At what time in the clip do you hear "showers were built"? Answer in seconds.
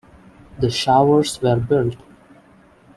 0.71-1.95